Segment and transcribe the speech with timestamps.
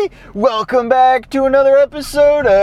[0.00, 0.38] everybody.
[0.38, 2.56] Welcome back to another episode of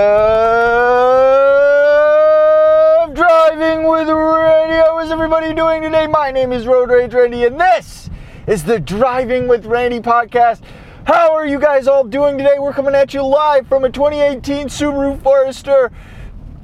[3.13, 4.75] Driving with Randy.
[4.75, 6.07] How is everybody doing today?
[6.07, 8.09] My name is Road Rage Randy, and this
[8.47, 10.61] is the Driving with Randy podcast.
[11.05, 12.59] How are you guys all doing today?
[12.59, 15.91] We're coming at you live from a 2018 Subaru Forester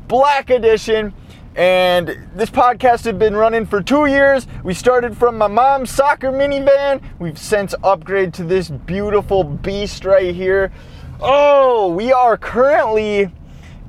[0.07, 1.13] Black Edition.
[1.55, 4.47] And this podcast had been running for two years.
[4.63, 7.03] We started from my mom's soccer minivan.
[7.19, 10.71] We've since upgraded to this beautiful beast right here.
[11.21, 13.31] Oh, we are currently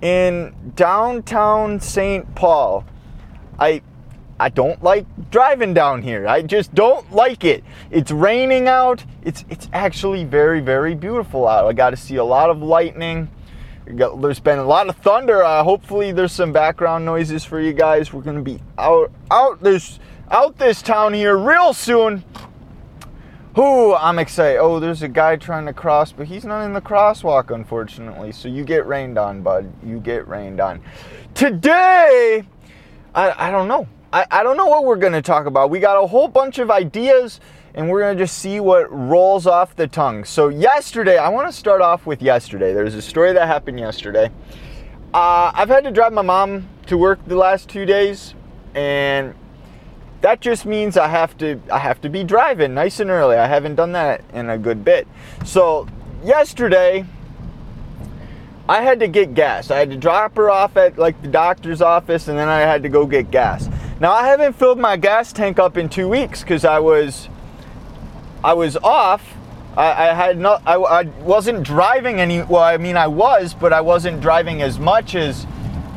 [0.02, 2.34] in downtown St.
[2.34, 2.84] Paul.
[3.58, 3.80] I
[4.38, 6.26] I don't like driving down here.
[6.26, 7.64] I just don't like it.
[7.90, 9.04] It's raining out.
[9.22, 11.66] It's it's actually very very beautiful out.
[11.66, 13.30] I got to see a lot of lightning
[13.86, 15.42] there's been a lot of thunder.
[15.42, 18.12] Uh, hopefully, there's some background noises for you guys.
[18.12, 19.98] We're gonna be out out this
[20.30, 22.24] out this town here real soon.
[23.56, 24.58] Who I'm excited.
[24.58, 28.32] Oh, there's a guy trying to cross, but he's not in the crosswalk, unfortunately.
[28.32, 29.72] So you get rained on, bud.
[29.84, 30.80] You get rained on.
[31.34, 32.42] Today,
[33.14, 33.86] I, I don't know.
[34.12, 35.70] I, I don't know what we're gonna talk about.
[35.70, 37.38] We got a whole bunch of ideas
[37.74, 40.24] and we're gonna just see what rolls off the tongue.
[40.24, 42.72] So, yesterday, I wanna start off with yesterday.
[42.72, 44.30] There's a story that happened yesterday.
[45.12, 48.34] Uh, I've had to drive my mom to work the last two days,
[48.74, 49.34] and
[50.24, 53.36] that just means I have to I have to be driving nice and early.
[53.36, 55.06] I haven't done that in a good bit.
[55.44, 55.86] So
[56.24, 57.04] yesterday
[58.66, 59.70] I had to get gas.
[59.70, 62.82] I had to drop her off at like the doctor's office and then I had
[62.84, 63.68] to go get gas.
[64.00, 67.28] Now I haven't filled my gas tank up in 2 weeks cuz I was
[68.44, 69.34] I was off.
[69.74, 70.62] I, I had not.
[70.66, 72.42] I, I wasn't driving any.
[72.42, 75.46] Well, I mean, I was, but I wasn't driving as much as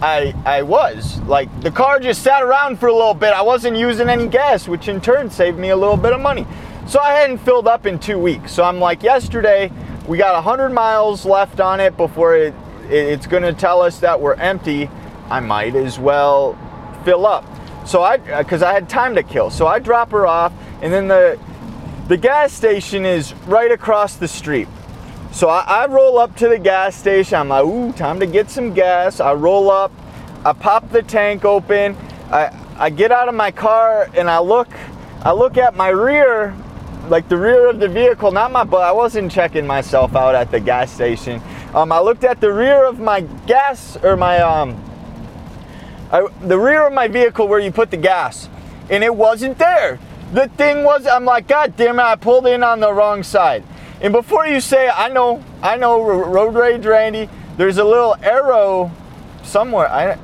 [0.01, 1.19] I I was.
[1.23, 3.33] Like the car just sat around for a little bit.
[3.33, 6.47] I wasn't using any gas, which in turn saved me a little bit of money.
[6.87, 8.53] So I hadn't filled up in two weeks.
[8.53, 9.69] So I'm like, yesterday
[10.07, 12.53] we got 100 miles left on it before it,
[12.89, 14.89] it it's going to tell us that we're empty.
[15.29, 16.57] I might as well
[17.03, 17.43] fill up.
[17.85, 19.49] So I, because I had time to kill.
[19.49, 21.37] So I drop her off, and then the
[22.07, 24.67] the gas station is right across the street.
[25.31, 27.37] So I, I, roll up to the gas station.
[27.37, 29.19] I'm like, ooh, time to get some gas.
[29.19, 29.91] I roll up,
[30.45, 31.97] I pop the tank open.
[32.31, 34.69] I, I get out of my car and I look,
[35.21, 36.55] I look at my rear,
[37.09, 38.83] like the rear of the vehicle, not my butt.
[38.83, 41.41] I wasn't checking myself out at the gas station.
[41.73, 44.81] Um, I looked at the rear of my gas or my um,
[46.09, 48.47] I, the rear of my vehicle where you put the gas,
[48.89, 49.99] and it wasn't there.
[50.33, 53.63] The thing was, I'm like, God damn it, I pulled in on the wrong side.
[54.01, 58.91] And before you say, I know, I know, Road Rage Randy, there's a little arrow
[59.43, 59.87] somewhere.
[59.87, 60.17] I,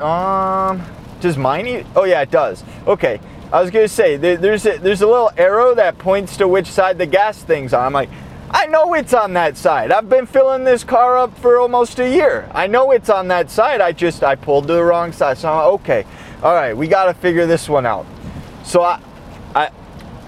[0.00, 0.82] um,
[1.20, 1.86] does mine?
[1.96, 2.62] Oh yeah, it does.
[2.86, 3.18] Okay,
[3.52, 6.66] I was gonna say there, there's a, there's a little arrow that points to which
[6.70, 7.86] side the gas thing's on.
[7.86, 8.10] I'm like,
[8.50, 9.90] I know it's on that side.
[9.90, 12.48] I've been filling this car up for almost a year.
[12.52, 13.80] I know it's on that side.
[13.80, 15.38] I just I pulled to the wrong side.
[15.38, 16.06] So I'm like, okay,
[16.42, 18.06] all right, we got to figure this one out.
[18.66, 19.00] So I,
[19.54, 19.70] I,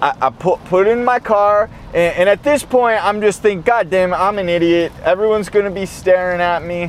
[0.00, 3.90] I, put put in my car, and, and, at this point, I'm just thinking, God
[3.90, 4.92] damn it, I'm an idiot.
[5.02, 6.84] Everyone's gonna be staring at me.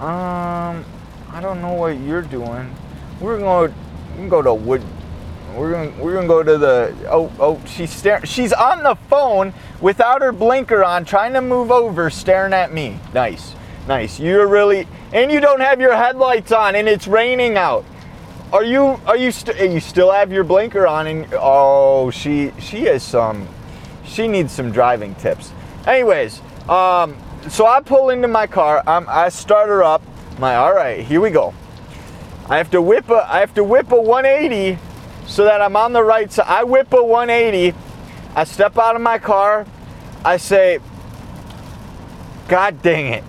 [0.00, 0.82] Um,
[1.30, 2.74] I don't know what you're doing.
[3.20, 3.74] We're gonna,
[4.18, 4.82] we go to Wood.
[5.54, 9.52] We're gonna we're gonna go to the oh oh she's staring she's on the phone
[9.82, 13.54] without her blinker on trying to move over staring at me nice
[13.86, 17.84] nice you're really and you don't have your headlights on and it's raining out
[18.52, 23.02] are you are you you still have your blinker on and oh she she has
[23.02, 23.48] some
[24.04, 25.52] she needs some driving tips.
[25.86, 27.16] Anyways, um,
[27.48, 28.82] so I pull into my car.
[28.86, 30.02] I'm, I start her up.
[30.38, 31.54] My all right, here we go.
[32.48, 34.78] I have to whip a I have to whip a 180
[35.26, 36.46] so that I'm on the right side.
[36.46, 37.76] I whip a 180.
[38.34, 39.66] I step out of my car.
[40.24, 40.78] I say,
[42.48, 43.24] God dang it,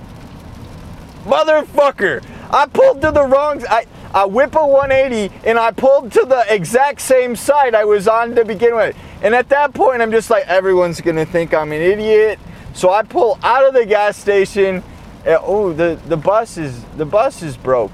[1.23, 2.23] motherfucker!
[2.51, 3.63] I pulled to the wrong.
[3.67, 8.07] I I whip a 180 and I pulled to the exact same side I was
[8.07, 8.95] on to begin with.
[9.23, 12.39] And at that point, I'm just like, everyone's gonna think I'm an idiot.
[12.73, 14.83] So I pull out of the gas station.
[15.25, 17.91] And, oh, the, the bus is the bus is broke.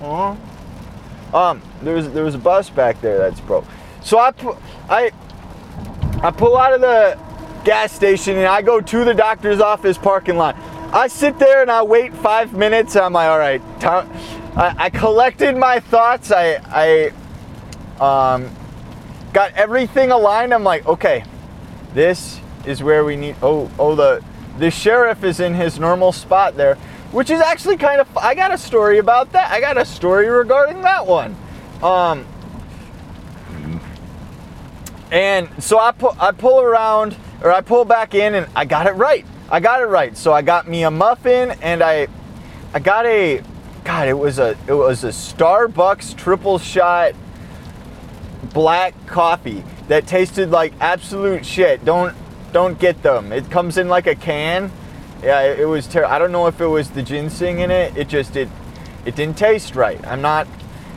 [0.00, 0.36] Huh?
[1.34, 3.64] Um, there's there was a bus back there that's broke.
[4.02, 4.32] So I
[4.88, 5.10] I
[6.22, 7.18] I pull out of the
[7.64, 10.56] gas station and I go to the doctor's office parking lot.
[10.94, 12.94] I sit there and I wait five minutes.
[12.96, 14.08] I'm like, all right, time
[14.56, 16.32] I, I collected my thoughts.
[16.32, 17.12] I,
[18.00, 18.50] I um,
[19.34, 20.54] got everything aligned.
[20.54, 21.24] I'm like, okay,
[21.92, 23.36] this is where we need.
[23.42, 24.24] Oh, oh, the
[24.58, 26.76] the sheriff is in his normal spot there,
[27.12, 28.16] which is actually kind of.
[28.16, 29.50] I got a story about that.
[29.50, 31.36] I got a story regarding that one.
[31.82, 32.26] Um,
[35.10, 38.86] and so I pull I pull around or I pull back in and I got
[38.86, 39.26] it right.
[39.50, 40.16] I got it right.
[40.16, 42.08] So I got me a muffin and I
[42.72, 43.42] I got a
[43.86, 47.14] God, it was a it was a Starbucks triple shot
[48.52, 51.84] black coffee that tasted like absolute shit.
[51.84, 52.16] Don't
[52.52, 53.32] don't get them.
[53.32, 54.72] It comes in like a can.
[55.22, 56.12] Yeah, it, was terrible.
[56.12, 57.96] I don't know if it was the ginseng in it.
[57.96, 58.48] It just it
[59.04, 60.04] it didn't taste right.
[60.04, 60.48] I'm not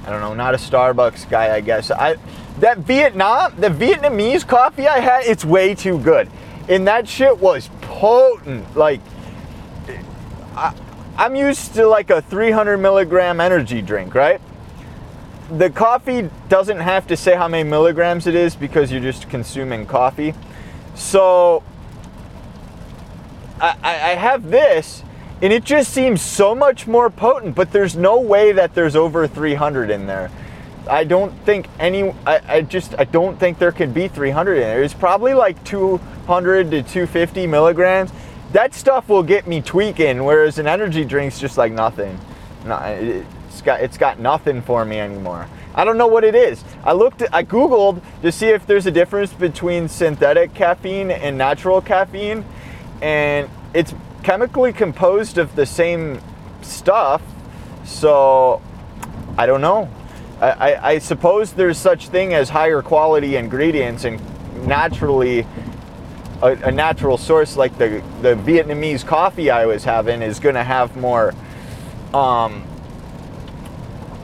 [0.08, 1.92] I don't know, not a Starbucks guy, I guess.
[1.92, 2.16] I
[2.58, 6.28] that Vietnam, the Vietnamese coffee I had, it's way too good.
[6.68, 8.76] And that shit was potent.
[8.76, 9.02] Like
[10.56, 10.74] I,
[11.20, 14.40] I'm used to like a 300 milligram energy drink, right?
[15.52, 19.86] The coffee doesn't have to say how many milligrams it is because you're just consuming
[19.86, 20.34] coffee.
[20.96, 21.62] So
[23.60, 25.04] I, I have this
[25.42, 29.28] and it just seems so much more potent, but there's no way that there's over
[29.28, 30.32] 300 in there.
[30.90, 34.62] I don't think any, I, I just, I don't think there could be 300 in
[34.62, 34.84] there.
[34.84, 38.14] It's probably like 200 to 250 milligrams
[38.54, 42.20] that stuff will get me tweaking, whereas an energy drink's just like nothing.
[42.66, 45.48] it's got it's got nothing for me anymore.
[45.76, 46.64] I don't know what it is.
[46.84, 51.80] I looked, I googled to see if there's a difference between synthetic caffeine and natural
[51.80, 52.44] caffeine,
[53.02, 53.94] and it's
[54.24, 56.20] chemically composed of the same
[56.62, 57.22] stuff.
[57.86, 58.62] So
[59.38, 59.90] I don't know.
[60.42, 64.20] I, I, I suppose there's such thing as higher quality ingredients and
[64.68, 65.46] naturally
[66.42, 70.64] a, a, natural source like the, the Vietnamese coffee I was having is going to
[70.64, 71.34] have more
[72.14, 72.64] um,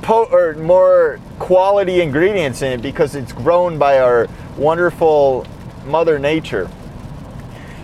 [0.01, 4.27] po- or more quality ingredients in it because it's grown by our
[4.57, 5.45] wonderful
[5.85, 6.69] Mother Nature.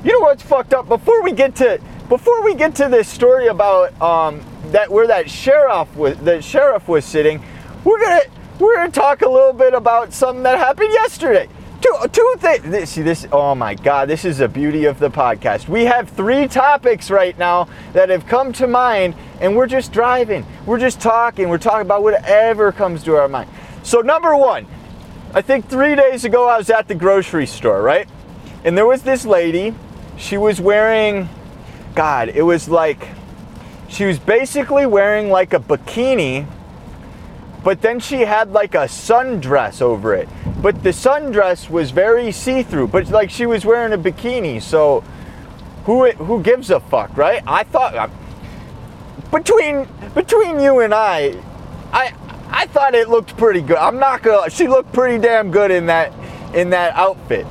[0.03, 0.87] You know what's fucked up?
[0.87, 1.79] Before we get to
[2.09, 4.41] before we get to this story about um,
[4.71, 7.43] that where that sheriff was the sheriff was sitting,
[7.83, 8.21] we're gonna
[8.59, 11.47] we're gonna talk a little bit about something that happened yesterday
[11.81, 12.89] two, two things.
[12.89, 13.27] See this?
[13.31, 14.07] Oh my God!
[14.07, 15.67] This is the beauty of the podcast.
[15.67, 20.45] We have three topics right now that have come to mind, and we're just driving.
[20.65, 21.49] We're just talking.
[21.49, 23.49] We're talking about whatever comes to our mind.
[23.83, 24.67] So number one,
[25.33, 28.07] I think three days ago I was at the grocery store, right?
[28.63, 29.73] And there was this lady.
[30.17, 31.29] She was wearing,
[31.95, 33.07] God, it was like,
[33.87, 36.45] she was basically wearing like a bikini
[37.63, 40.27] but then she had like a sundress over it.
[40.61, 45.03] But the sundress was very see-through, but like she was wearing a bikini, so
[45.85, 47.41] who who gives a fuck, right?
[47.47, 48.09] I thought uh,
[49.31, 51.41] between between you and I,
[51.91, 52.13] I
[52.49, 53.77] I thought it looked pretty good.
[53.77, 54.49] I'm not gonna.
[54.49, 56.13] She looked pretty damn good in that
[56.53, 57.47] in that outfit.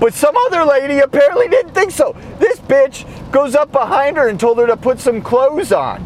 [0.00, 2.14] But some other lady apparently didn't think so.
[2.38, 6.04] This bitch goes up behind her and told her to put some clothes on,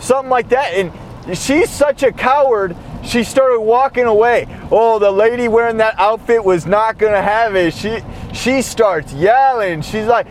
[0.00, 0.92] something like that, and
[1.36, 2.76] she's such a coward.
[3.04, 4.46] She started walking away.
[4.70, 7.74] Oh, the lady wearing that outfit was not gonna have it.
[7.74, 8.00] She
[8.32, 9.82] she starts yelling.
[9.82, 10.26] She's like,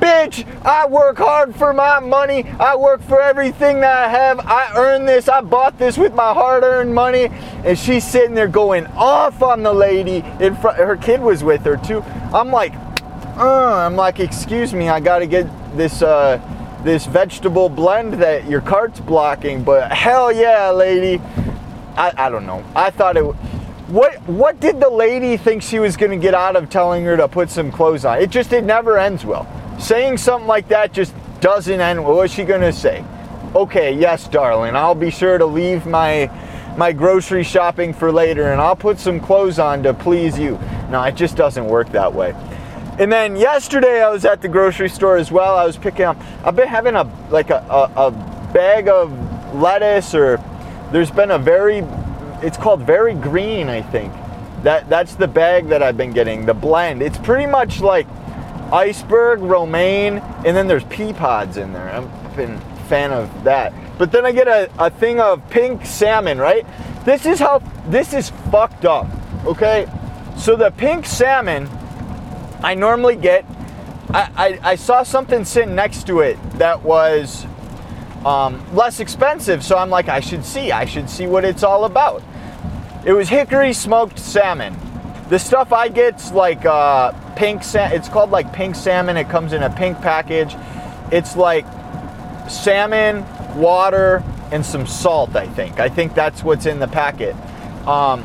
[0.00, 2.44] bitch, I work hard for my money.
[2.60, 4.40] I work for everything that I have.
[4.40, 5.28] I earned this.
[5.28, 7.28] I bought this with my hard-earned money.
[7.64, 10.24] And she's sitting there going off on the lady.
[10.40, 12.02] In front, her kid was with her too.
[12.32, 12.74] I'm like,
[13.36, 15.46] uh, I'm like, excuse me, I gotta get
[15.76, 16.02] this.
[16.02, 16.40] Uh,
[16.86, 21.20] this vegetable blend that your cart's blocking, but hell yeah, lady.
[21.96, 22.64] I, I don't know.
[22.76, 23.22] I thought it.
[23.22, 27.16] What what did the lady think she was going to get out of telling her
[27.16, 28.20] to put some clothes on?
[28.20, 29.46] It just it never ends well.
[29.80, 32.04] Saying something like that just doesn't end.
[32.04, 32.16] Well.
[32.16, 33.04] What's she going to say?
[33.54, 34.76] Okay, yes, darling.
[34.76, 36.30] I'll be sure to leave my
[36.76, 40.58] my grocery shopping for later, and I'll put some clothes on to please you.
[40.90, 42.32] No, it just doesn't work that way.
[42.98, 45.56] And then yesterday I was at the grocery store as well.
[45.56, 46.16] I was picking up.
[46.44, 48.10] I've been having a like a, a, a
[48.52, 49.12] bag of
[49.54, 50.38] lettuce, or
[50.92, 51.84] there's been a very.
[52.42, 54.12] It's called very green, I think.
[54.62, 56.46] That that's the bag that I've been getting.
[56.46, 57.02] The blend.
[57.02, 58.06] It's pretty much like
[58.72, 61.90] iceberg, romaine, and then there's pea pods in there.
[61.90, 63.72] I've been fan of that.
[63.98, 66.66] But then I get a, a thing of pink salmon, right?
[67.04, 69.06] This is how this is fucked up.
[69.44, 69.86] Okay?
[70.36, 71.68] So the pink salmon
[72.62, 73.44] I normally get,
[74.10, 77.46] I, I, I saw something sitting next to it that was
[78.24, 81.84] um, less expensive, so I'm like, I should see, I should see what it's all
[81.84, 82.22] about.
[83.04, 84.76] It was hickory smoked salmon.
[85.28, 89.16] The stuff I get's like uh, pink, sa- it's called like pink salmon.
[89.16, 90.56] It comes in a pink package.
[91.12, 91.64] It's like
[92.48, 93.24] salmon,
[93.56, 95.78] water, and some salt, I think.
[95.78, 97.34] I think that's what's in the packet.
[97.86, 98.24] Um,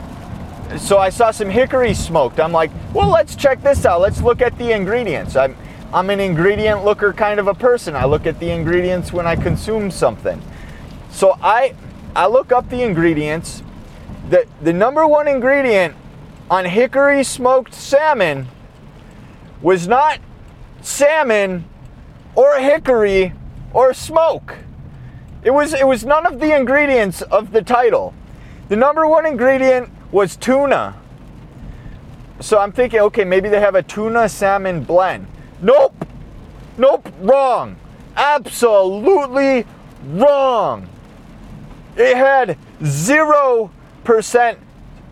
[0.77, 2.39] so I saw some hickory smoked.
[2.39, 4.01] I'm like, well, let's check this out.
[4.01, 5.35] Let's look at the ingredients.
[5.35, 5.55] I'm
[5.93, 7.95] I'm an ingredient looker kind of a person.
[7.95, 10.41] I look at the ingredients when I consume something.
[11.09, 11.75] So I
[12.15, 13.63] I look up the ingredients.
[14.29, 15.95] The the number one ingredient
[16.49, 18.47] on hickory smoked salmon
[19.61, 20.19] was not
[20.81, 21.65] salmon,
[22.35, 23.33] or hickory
[23.73, 24.55] or smoke.
[25.43, 28.13] It was it was none of the ingredients of the title.
[28.69, 30.95] The number one ingredient was tuna.
[32.39, 35.27] So I'm thinking, okay, maybe they have a tuna salmon blend.
[35.61, 36.05] Nope.
[36.77, 37.75] Nope, wrong.
[38.15, 39.65] Absolutely
[40.05, 40.87] wrong.
[41.95, 44.57] It had 0%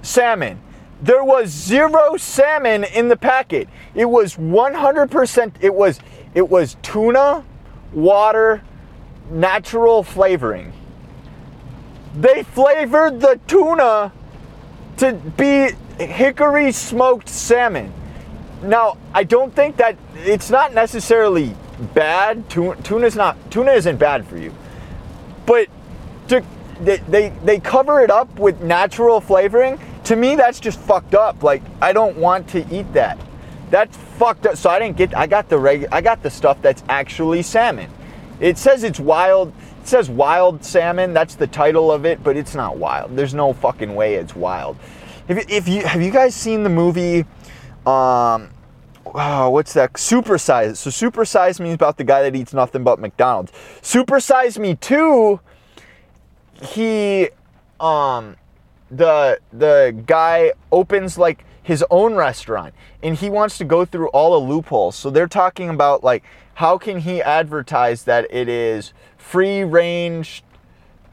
[0.01, 0.59] salmon.
[1.01, 3.69] There was zero salmon in the packet.
[3.95, 5.99] It was 100% it was
[6.33, 7.43] it was tuna,
[7.93, 8.61] water,
[9.31, 10.73] natural flavoring.
[12.15, 14.11] They flavored the tuna
[14.99, 15.71] to be
[16.03, 17.93] hickory smoked salmon.
[18.61, 21.55] Now, I don't think that it's not necessarily
[21.93, 22.49] bad.
[22.49, 24.53] Tuna is not tuna isn't bad for you,
[25.45, 25.67] but
[26.27, 26.43] to,
[26.81, 29.79] they, they they cover it up with natural flavoring.
[30.05, 31.43] To me, that's just fucked up.
[31.43, 33.17] Like I don't want to eat that.
[33.69, 34.57] That's fucked up.
[34.57, 35.15] So I didn't get.
[35.15, 35.87] I got the reg.
[35.91, 37.89] I got the stuff that's actually salmon.
[38.41, 39.53] It says it's wild.
[39.89, 41.15] Says wild salmon.
[41.15, 43.15] That's the title of it, but it's not wild.
[43.15, 44.77] There's no fucking way it's wild.
[45.27, 47.21] If, if you have you guys seen the movie?
[47.87, 48.51] Um,
[49.07, 49.97] oh, what's that?
[49.97, 50.79] Super Size.
[50.79, 53.51] So Super Size Me is about the guy that eats nothing but McDonald's.
[53.81, 55.39] Super Size Me Two.
[56.61, 57.29] He,
[57.79, 58.35] um,
[58.91, 62.73] the the guy opens like his own restaurant
[63.03, 64.95] and he wants to go through all the loopholes.
[64.95, 66.23] So they're talking about like
[66.55, 70.43] how can he advertise that it is free range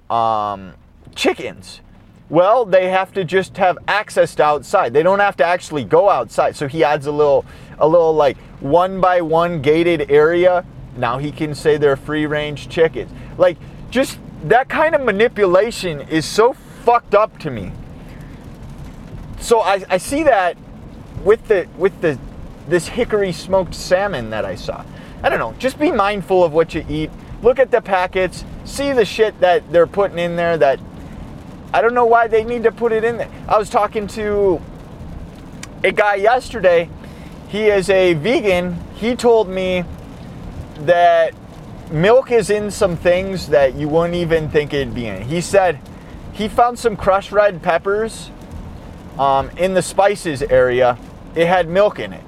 [0.09, 0.73] um,
[1.15, 1.83] chickens?
[2.31, 4.95] Well, they have to just have access to outside.
[4.95, 6.57] They don't have to actually go outside.
[6.57, 7.45] So he adds a little,
[7.79, 10.65] a little like one by one gated area.
[10.97, 13.13] Now he can say they're free range chickens.
[13.37, 13.59] Like
[13.91, 17.73] just that kind of manipulation is so fucked up to me.
[19.41, 20.57] So I, I see that
[21.25, 22.19] with the with the
[22.69, 24.85] this hickory smoked salmon that I saw.
[25.23, 25.55] I don't know.
[25.59, 27.11] Just be mindful of what you eat.
[27.43, 28.45] Look at the packets.
[28.65, 30.81] See the shit that they're putting in there that
[31.73, 33.31] I don't know why they need to put it in there.
[33.49, 34.61] I was talking to
[35.85, 36.89] a guy yesterday.
[37.49, 38.79] He is a vegan.
[38.95, 39.85] He told me
[40.81, 41.35] that
[41.91, 45.23] milk is in some things that you wouldn't even think it'd be in.
[45.23, 45.81] He said
[46.33, 48.31] he found some crushed red peppers
[49.19, 50.99] um, in the spices area.
[51.35, 52.25] It had milk in it.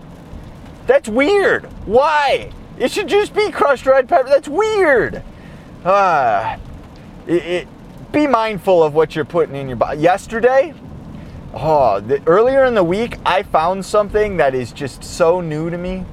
[0.86, 1.64] That's weird.
[1.86, 2.50] Why?
[2.78, 4.28] It should just be crushed red pepper.
[4.28, 5.22] That's weird.
[5.84, 6.58] Uh,
[7.26, 7.68] it, it,
[8.12, 10.00] be mindful of what you're putting in your body.
[10.00, 10.74] Yesterday,
[11.54, 15.76] oh, the, earlier in the week, I found something that is just so new to
[15.76, 16.04] me.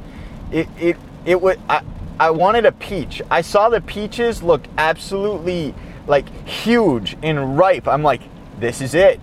[0.51, 1.83] It it it would I,
[2.19, 3.21] I wanted a peach.
[3.31, 5.73] I saw the peaches look absolutely
[6.07, 7.87] like huge and ripe.
[7.87, 8.21] I'm like,
[8.59, 9.19] this is it.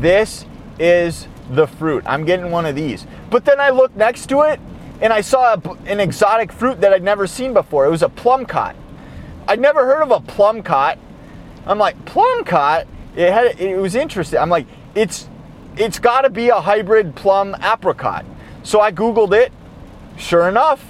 [0.00, 0.44] This
[0.78, 2.04] is the fruit.
[2.06, 3.06] I'm getting one of these.
[3.30, 4.60] But then I looked next to it
[5.00, 7.86] and I saw a, an exotic fruit that I'd never seen before.
[7.86, 8.76] It was a plumcot.
[9.46, 10.98] I'd never heard of a plumcot.
[11.66, 12.86] I'm like, plumcot?
[13.16, 14.38] It had it was interesting.
[14.38, 15.28] I'm like, it's
[15.76, 18.24] it's got to be a hybrid plum apricot.
[18.62, 19.52] So I googled it.
[20.16, 20.84] Sure enough,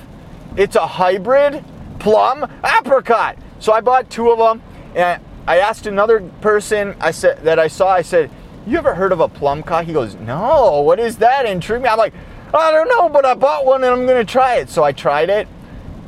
[0.57, 1.65] it's a hybrid
[1.99, 3.37] plum apricot.
[3.61, 4.63] So I bought two of them
[4.95, 8.31] and I asked another person I said that I saw I said,
[8.69, 10.81] "You ever heard of a plum plumcot?" He goes, "No.
[10.83, 11.89] What is that?" Intrigued me.
[11.89, 12.15] I'm like,
[12.55, 14.71] I don't know, but I bought one and I'm gonna try it.
[14.71, 15.49] So I tried it.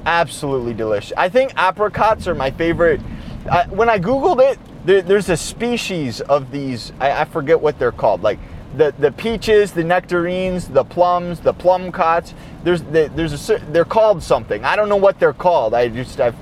[0.06, 1.12] Absolutely delicious.
[1.16, 3.00] I think apricots are my favorite.
[3.50, 6.92] I, when I googled it, there, there's a species of these.
[6.98, 8.22] I, I, forget what they're called.
[8.22, 8.38] Like
[8.76, 12.32] the the peaches, the nectarines, the plums, the plumcots.
[12.64, 14.64] There's the, there's a they're called something.
[14.64, 15.74] I don't know what they're called.
[15.74, 16.36] I just I've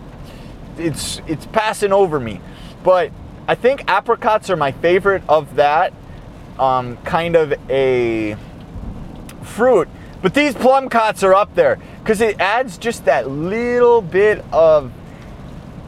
[0.76, 2.40] it's it's passing over me,
[2.84, 3.10] but
[3.48, 5.92] I think apricots are my favorite of that
[6.58, 8.36] um, kind of a
[9.42, 9.88] fruit.
[10.20, 14.92] But these plumcots are up there because it adds just that little bit of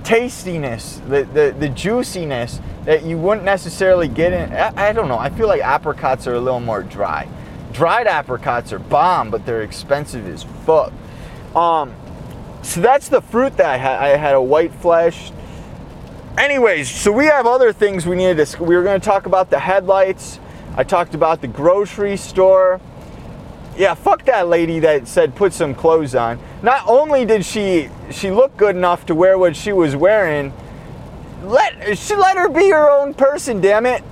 [0.05, 4.53] tastiness, the, the, the juiciness that you wouldn't necessarily get in.
[4.53, 5.19] I, I, don't know.
[5.19, 7.29] I feel like apricots are a little more dry.
[7.73, 10.93] Dried apricots are bomb, but they're expensive as fuck.
[11.55, 11.95] Um,
[12.63, 13.99] so that's the fruit that I had.
[14.01, 15.33] I had a white flesh.
[16.39, 18.63] Anyways, so we have other things we needed to.
[18.63, 20.39] We were going to talk about the headlights.
[20.77, 22.81] I talked about the grocery store
[23.81, 26.39] yeah, fuck that lady that said put some clothes on.
[26.63, 30.53] Not only did she she look good enough to wear what she was wearing,
[31.45, 34.03] let she let her be her own person, damn it.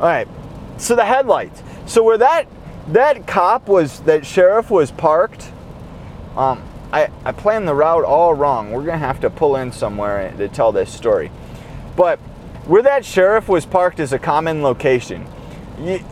[0.00, 0.26] All right.
[0.78, 1.62] So the headlights.
[1.86, 2.48] So where that
[2.88, 5.52] that cop was that sheriff was parked,
[6.36, 8.72] um I I planned the route all wrong.
[8.72, 11.30] We're to have to pull in somewhere to tell this story.
[11.94, 12.18] But
[12.66, 15.26] where that sheriff was parked is a common location.
[15.78, 16.04] You,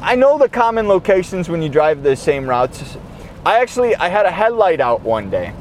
[0.00, 2.96] I know the common locations when you drive the same routes.
[3.44, 5.52] I actually I had a headlight out one day,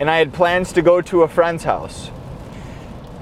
[0.00, 2.10] and I had plans to go to a friend's house.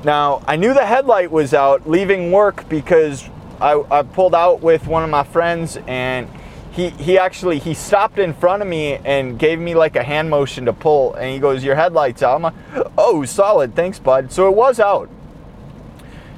[0.04, 3.28] Now, I knew the headlight was out leaving work because
[3.60, 6.28] I, I pulled out with one of my friends and
[6.72, 10.30] he, he actually he stopped in front of me and gave me like a hand
[10.30, 12.54] motion to pull and he goes your headlights out i'm like
[12.96, 15.10] oh solid thanks bud so it was out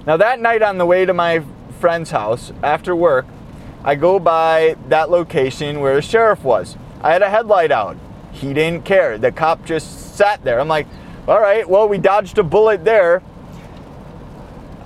[0.07, 1.43] now that night on the way to my
[1.85, 3.27] friend's house after work
[3.85, 7.97] i go by that location where the sheriff was i had a headlight out
[8.33, 10.87] he didn't care the cop just sat there i'm like
[11.29, 13.23] all right well we dodged a bullet there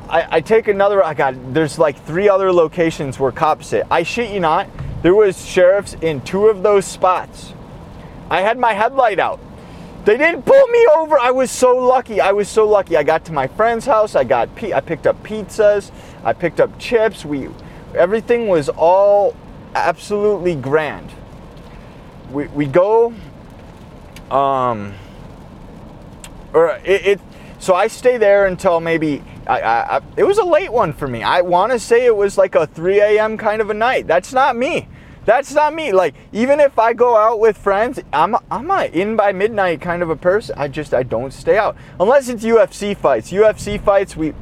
[0.09, 4.02] I, I take another i got there's like three other locations where cops sit i
[4.02, 4.69] shit you not
[5.00, 7.55] there was sheriffs in two of those spots.
[8.31, 9.38] I had my headlight out.
[10.05, 11.19] They didn't pull me over.
[11.19, 12.21] I was so lucky.
[12.21, 12.97] I was so lucky.
[12.97, 14.17] I got to my friend's house.
[14.17, 15.93] I got I picked up pizzas.
[16.25, 17.25] I picked up chips.
[17.25, 17.48] We
[17.94, 19.34] everything was all
[19.75, 21.10] absolutely grand.
[22.30, 23.14] We we go
[24.30, 24.94] um
[26.52, 27.20] or it, it
[27.58, 31.22] so I stay there until maybe I, I, it was a late one for me.
[31.22, 33.38] I want to say it was like a 3 a.m.
[33.38, 34.06] kind of a night.
[34.06, 34.87] That's not me.
[35.25, 35.92] That's not me.
[35.92, 40.02] Like even if I go out with friends, I'm I'm a in by midnight kind
[40.02, 40.54] of a person.
[40.58, 43.30] I just I don't stay out unless it's UFC fights.
[43.30, 44.32] UFC fights we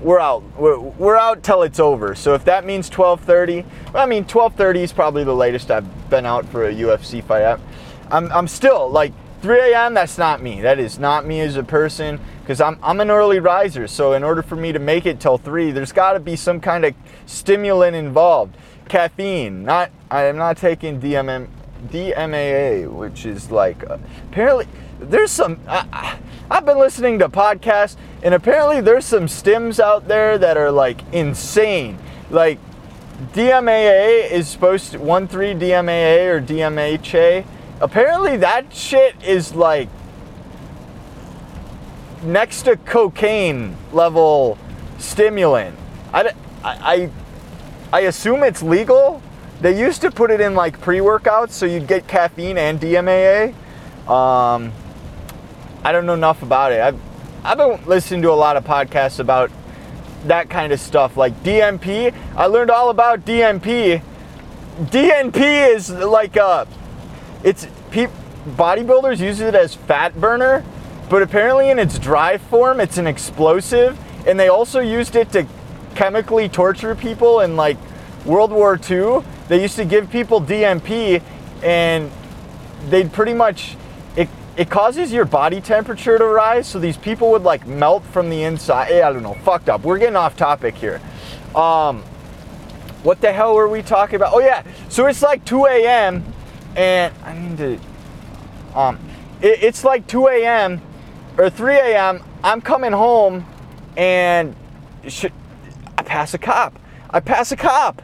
[0.00, 0.42] we're out.
[0.56, 2.14] We're, we're out till it's over.
[2.14, 3.64] So if that means 12:30,
[3.94, 7.58] I mean 12:30 is probably the latest I've been out for a UFC fight.
[8.10, 9.94] I'm I'm still like 3 a.m.
[9.94, 10.60] That's not me.
[10.60, 13.86] That is not me as a person because I'm, I'm an early riser.
[13.86, 16.60] So in order for me to make it till three, there's got to be some
[16.60, 18.56] kind of stimulant involved.
[18.88, 19.64] Caffeine.
[19.64, 21.48] Not I am not taking DMM,
[21.88, 23.98] DMAA, which is like uh,
[24.30, 24.66] apparently
[24.98, 25.60] there's some.
[25.68, 26.18] I,
[26.50, 31.00] I've been listening to podcasts, and apparently there's some stims out there that are like
[31.12, 31.96] insane.
[32.28, 32.58] Like
[33.32, 37.46] DMAA is supposed to one three DMAA or DMHA.
[37.80, 39.88] Apparently that shit is like
[42.24, 44.58] next to cocaine level
[44.98, 45.78] stimulant.
[46.12, 46.32] I,
[46.64, 47.10] I,
[47.92, 49.22] I assume it's legal.
[49.60, 53.54] They used to put it in like pre workouts so you'd get caffeine and DMAA.
[54.08, 54.72] Um,
[55.84, 56.80] I don't know enough about it.
[56.80, 57.00] I've,
[57.44, 59.50] I've been listening to a lot of podcasts about
[60.26, 62.14] that kind of stuff like DMP.
[62.36, 64.02] I learned all about DMP.
[64.78, 66.66] DNP is like a,
[67.42, 68.08] it's pe-
[68.46, 70.64] bodybuilders use it as fat burner
[71.10, 75.44] but apparently, in its dry form, it's an explosive, and they also used it to
[75.96, 77.76] chemically torture people in like
[78.24, 79.24] World War II.
[79.48, 81.20] They used to give people DMP,
[81.64, 82.12] and
[82.90, 83.76] they'd pretty much
[84.60, 88.42] it causes your body temperature to rise, so these people would like melt from the
[88.42, 88.92] inside.
[88.92, 89.82] I don't know, fucked up.
[89.82, 91.00] We're getting off topic here.
[91.54, 92.02] Um,
[93.02, 94.34] what the hell were we talking about?
[94.34, 96.24] Oh yeah, so it's like 2 a.m.
[96.76, 97.80] and I need to.
[98.78, 98.98] Um,
[99.40, 100.82] it, it's like 2 a.m
[101.40, 103.46] or 3 a.m., I'm coming home
[103.96, 104.54] and
[105.08, 105.32] should,
[105.96, 106.78] I pass a cop.
[107.08, 108.02] I pass a cop.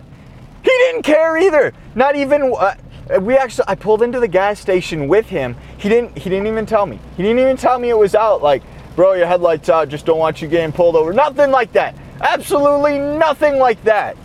[0.62, 1.72] He didn't care either.
[1.94, 2.54] Not even.
[2.56, 2.74] Uh,
[3.20, 5.54] we actually, I pulled into the gas station with him.
[5.78, 6.16] He didn't.
[6.16, 6.98] He didn't even tell me.
[7.16, 8.42] He didn't even tell me it was out.
[8.42, 8.62] Like,
[8.94, 9.88] bro, your headlights out.
[9.88, 11.12] Just don't want you getting pulled over.
[11.12, 11.94] Nothing like that.
[12.20, 14.16] Absolutely nothing like that.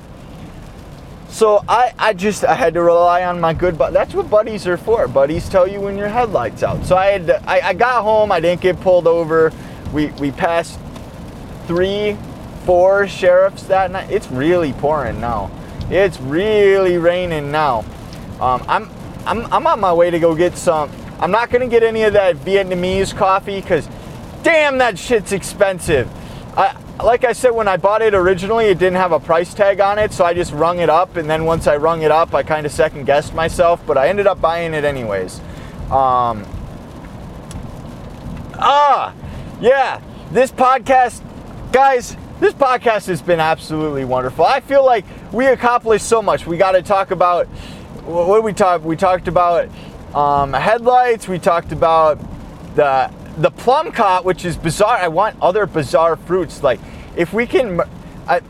[1.32, 4.68] So I, I just I had to rely on my good but that's what buddies
[4.68, 5.08] are for.
[5.08, 6.86] Buddies tell you when your headlights out.
[6.86, 9.52] So I had to, I, I got home, I didn't get pulled over.
[9.94, 10.78] We we passed
[11.68, 12.18] three,
[12.66, 14.12] four sheriffs that night.
[14.12, 15.50] It's really pouring now.
[15.90, 17.86] It's really raining now.
[18.42, 18.90] Um, I'm
[19.26, 20.92] I'm I'm on my way to go get some.
[21.22, 23.88] I'm not gonna get any of that Vietnamese coffee because
[24.44, 26.10] damn that shit's expensive.
[26.58, 29.80] I like I said, when I bought it originally, it didn't have a price tag
[29.80, 31.16] on it, so I just rung it up.
[31.16, 34.10] And then once I rung it up, I kind of second guessed myself, but I
[34.10, 35.40] ended up buying it anyways.
[35.90, 36.46] Um,
[38.60, 39.14] ah,
[39.60, 41.22] yeah, this podcast,
[41.72, 44.46] guys, this podcast has been absolutely wonderful.
[44.46, 46.46] I feel like we accomplished so much.
[46.46, 47.48] We got to talk about
[48.06, 48.84] what we talk?
[48.84, 49.70] We talked about
[50.16, 51.28] um, headlights.
[51.28, 52.20] We talked about
[52.76, 54.98] the the plumcot, which is bizarre.
[54.98, 56.64] I want other bizarre fruits.
[56.64, 56.80] Like
[57.16, 57.82] if we can,
[58.28, 58.42] I,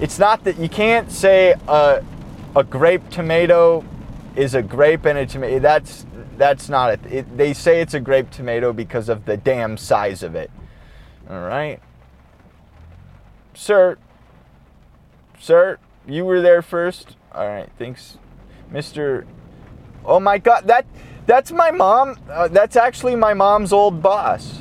[0.00, 2.04] it's not that you can't say a,
[2.56, 3.84] a grape tomato
[4.34, 5.58] is a grape and a tomato.
[5.58, 7.00] That's that's not it.
[7.12, 7.36] it.
[7.36, 10.50] They say it's a grape tomato because of the damn size of it.
[11.28, 11.80] All right,
[13.54, 13.98] sir.
[15.38, 17.16] Sir, you were there first.
[17.32, 18.18] All right, thanks,
[18.70, 19.26] Mister.
[20.04, 20.86] Oh my God, that
[21.26, 22.18] that's my mom.
[22.30, 24.60] Uh, that's actually my mom's old boss.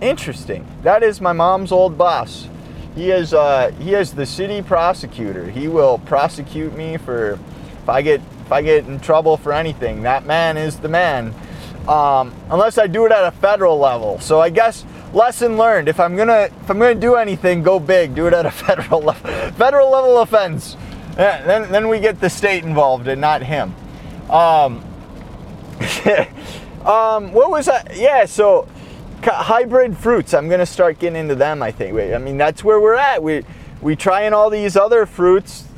[0.00, 0.66] Interesting.
[0.82, 2.48] That is my mom's old boss.
[2.94, 5.50] He is uh, he is the city prosecutor.
[5.50, 7.38] He will prosecute me for
[7.82, 10.02] if I get if I get in trouble for anything.
[10.02, 11.34] That man is the man.
[11.88, 14.18] um, unless I do it at a federal level.
[14.20, 18.14] So I guess lesson learned: if I'm gonna if I'm gonna do anything, go big.
[18.14, 19.30] Do it at a federal level.
[19.52, 20.76] Federal level offense.
[21.16, 23.74] Yeah, then then we get the state involved and not him.
[24.34, 24.84] Um,
[26.84, 27.96] um, what was that?
[27.96, 28.68] Yeah, so
[29.22, 30.34] hybrid fruits.
[30.34, 31.62] I'm gonna start getting into them.
[31.62, 31.94] I think.
[31.94, 33.22] Wait I mean, that's where we're at.
[33.22, 33.44] We
[33.80, 35.68] we trying all these other fruits.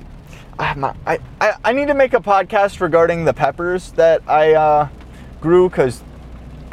[0.58, 4.88] I, I, I need to make a podcast regarding the peppers that I uh,
[5.40, 6.02] grew because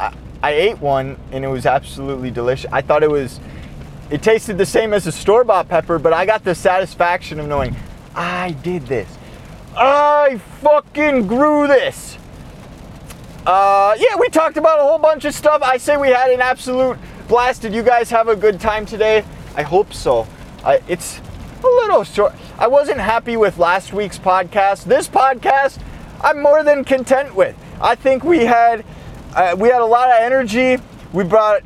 [0.00, 2.70] I, I ate one and it was absolutely delicious.
[2.72, 3.40] I thought it was,
[4.10, 7.46] it tasted the same as a store bought pepper, but I got the satisfaction of
[7.46, 7.76] knowing
[8.14, 9.18] I did this.
[9.76, 12.16] I fucking grew this.
[13.46, 15.62] Uh, yeah, we talked about a whole bunch of stuff.
[15.62, 16.96] I say we had an absolute
[17.28, 17.62] blast.
[17.62, 19.24] Did you guys have a good time today?
[19.56, 20.26] I hope so.
[20.64, 21.20] I, it's
[21.62, 22.32] a little short.
[22.58, 24.84] I wasn't happy with last week's podcast.
[24.84, 25.80] This podcast,
[26.22, 27.56] I'm more than content with.
[27.80, 28.84] I think we had
[29.34, 30.78] uh, we had a lot of energy.
[31.12, 31.62] We brought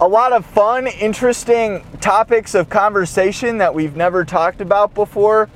[0.00, 5.48] a lot of fun, interesting topics of conversation that we've never talked about before.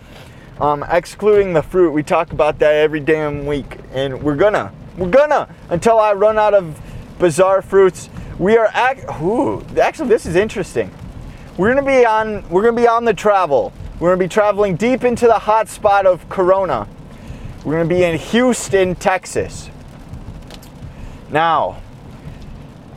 [0.60, 5.10] Um, excluding the fruit, we talk about that every damn week, and we're gonna, we're
[5.10, 6.80] gonna until I run out of
[7.18, 8.08] bizarre fruits.
[8.38, 9.04] We are act.
[9.20, 10.90] Ooh, actually, this is interesting.
[11.56, 12.48] We're gonna be on.
[12.48, 13.72] We're gonna be on the travel.
[14.00, 16.88] We're gonna be traveling deep into the hot spot of Corona.
[17.64, 19.70] We're gonna be in Houston, Texas.
[21.30, 21.82] Now,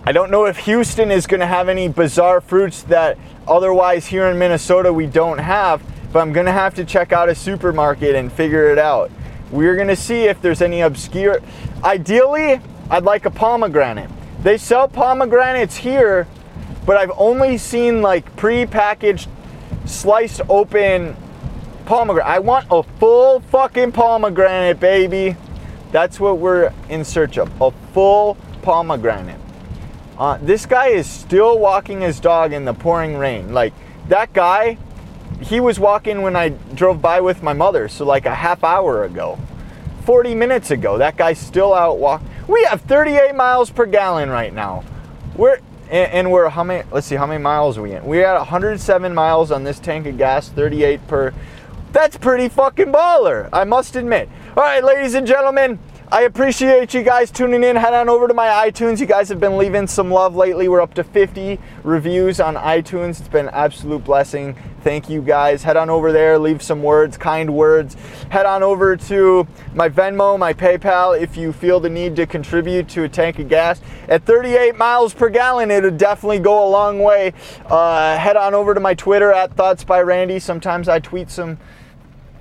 [0.06, 3.18] I don't know if Houston is going to have any bizarre fruits that
[3.48, 7.36] otherwise here in Minnesota we don't have, but I'm to have to check out a
[7.36, 9.12] supermarket and figure it out.
[9.52, 11.40] We're to see if there's any obscure.
[11.84, 14.10] Ideally, I'd like a pomegranate.
[14.42, 16.28] They sell pomegranates here,
[16.86, 19.28] but I've only seen like pre-packaged,
[19.86, 21.16] sliced open
[21.86, 22.30] pomegranate.
[22.30, 25.36] I want a full fucking pomegranate, baby.
[25.92, 29.40] That's what we're in search of a full pomegranate.
[30.18, 33.54] Uh, this guy is still walking his dog in the pouring rain.
[33.54, 33.74] Like,
[34.10, 34.78] that guy,
[35.42, 39.04] he was walking when I drove by with my mother, so like a half hour
[39.04, 39.38] ago.
[40.06, 42.28] 40 minutes ago, that guy's still out walking.
[42.48, 44.84] We have 38 miles per gallon right now.
[45.36, 46.84] We're and, and we're how many?
[46.92, 48.04] Let's see, how many miles are we in?
[48.06, 51.34] We're at 107 miles on this tank of gas, 38 per.
[51.92, 54.30] That's pretty fucking baller, I must admit.
[54.56, 55.80] All right, ladies and gentlemen,
[56.12, 57.76] I appreciate you guys tuning in.
[57.76, 59.00] Head on over to my iTunes.
[59.00, 60.68] You guys have been leaving some love lately.
[60.68, 63.20] We're up to 50 reviews on iTunes.
[63.20, 64.56] It's been an absolute blessing.
[64.82, 65.64] Thank you guys.
[65.64, 67.96] Head on over there, leave some words, kind words.
[68.30, 72.88] Head on over to my Venmo, my PayPal if you feel the need to contribute
[72.90, 73.82] to a tank of gas.
[74.08, 77.34] At 38 miles per gallon, it'll definitely go a long way.
[77.66, 80.40] Uh, head on over to my Twitter at Thoughts by Randy.
[80.40, 81.58] Sometimes I tweet some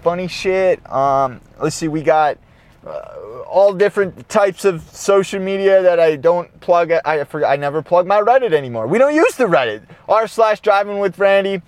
[0.03, 0.81] funny shit.
[0.90, 2.38] Um, let's see, we got
[2.87, 6.92] uh, all different types of social media that I don't plug.
[6.92, 8.87] I forget, I never plug my Reddit anymore.
[8.87, 9.83] We don't use the Reddit.
[10.09, 11.62] R slash driving with Randy.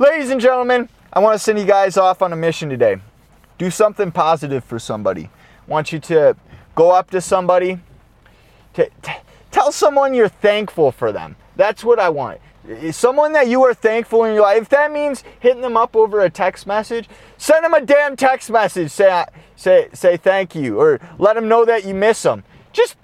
[0.00, 2.96] Ladies and gentlemen, I want to send you guys off on a mission today.
[3.58, 5.24] Do something positive for somebody.
[5.26, 6.36] I want you to
[6.74, 7.80] go up to somebody,
[8.72, 8.88] to,
[9.50, 11.36] tell someone you're thankful for them.
[11.54, 12.40] That's what I want
[12.92, 16.20] someone that you are thankful in your life, if that means hitting them up over
[16.20, 18.90] a text message, send them a damn text message.
[18.90, 19.24] Say,
[19.56, 22.44] say, say thank you, or let them know that you miss them.
[22.72, 22.96] Just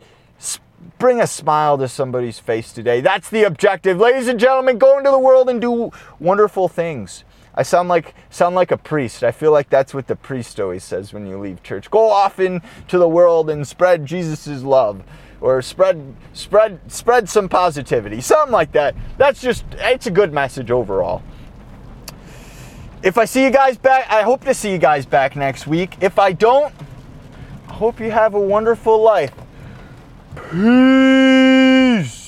[0.99, 3.01] bring a smile to somebody's face today.
[3.01, 3.99] That's the objective.
[3.99, 7.25] Ladies and gentlemen, go into the world and do wonderful things.
[7.55, 9.25] I sound like sound like a priest.
[9.25, 11.91] I feel like that's what the priest always says when you leave church.
[11.91, 15.03] Go off into the world and spread Jesus' love
[15.41, 20.71] or spread spread spread some positivity something like that that's just it's a good message
[20.71, 21.23] overall
[23.03, 25.97] if i see you guys back i hope to see you guys back next week
[26.01, 26.73] if i don't
[27.69, 29.35] i hope you have a wonderful life
[30.37, 32.26] Peace.